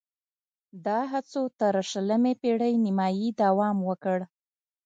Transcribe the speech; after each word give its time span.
دا 0.85 0.99
هڅو 1.11 1.43
تر 1.59 1.73
شلمې 1.89 2.33
پېړۍ 2.41 2.73
نیمايي 2.85 3.29
دوام 3.41 3.77
وکړ 3.89 4.19